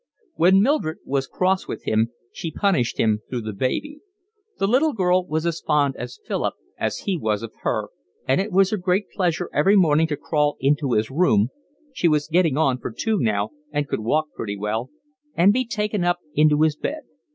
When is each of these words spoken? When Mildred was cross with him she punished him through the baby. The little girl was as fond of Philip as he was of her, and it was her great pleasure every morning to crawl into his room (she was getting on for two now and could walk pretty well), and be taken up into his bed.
When 0.33 0.63
Mildred 0.63 0.97
was 1.05 1.27
cross 1.27 1.67
with 1.67 1.83
him 1.83 2.09
she 2.33 2.49
punished 2.49 2.97
him 2.97 3.21
through 3.29 3.41
the 3.41 3.53
baby. 3.53 3.99
The 4.57 4.65
little 4.67 4.93
girl 4.93 5.23
was 5.27 5.45
as 5.45 5.61
fond 5.61 5.95
of 5.97 6.09
Philip 6.25 6.55
as 6.75 7.01
he 7.05 7.15
was 7.17 7.43
of 7.43 7.53
her, 7.61 7.89
and 8.27 8.41
it 8.41 8.51
was 8.51 8.71
her 8.71 8.77
great 8.77 9.11
pleasure 9.11 9.47
every 9.53 9.75
morning 9.75 10.07
to 10.07 10.17
crawl 10.17 10.57
into 10.59 10.93
his 10.93 11.11
room 11.11 11.49
(she 11.93 12.07
was 12.07 12.27
getting 12.27 12.57
on 12.57 12.79
for 12.79 12.89
two 12.91 13.19
now 13.19 13.51
and 13.71 13.87
could 13.87 13.99
walk 13.99 14.29
pretty 14.33 14.57
well), 14.57 14.89
and 15.35 15.53
be 15.53 15.67
taken 15.67 16.03
up 16.03 16.17
into 16.33 16.63
his 16.63 16.75
bed. 16.75 17.03